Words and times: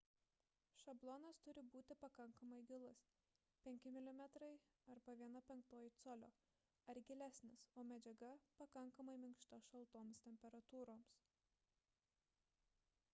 šablonas 0.83 1.41
turi 1.47 1.63
būti 1.73 1.95
pakankamai 2.03 2.61
gilus– 2.71 3.03
5 3.67 3.85
mm 3.91 4.23
1/5 4.95 6.01
col. 6.07 6.25
ar 6.95 7.03
gilesnis 7.11 7.67
o 7.83 7.85
medžiaga– 7.93 8.33
pakankamai 8.65 9.19
minkšta 9.27 9.63
šaltoms 9.71 10.27
temperatūroms 10.29 11.17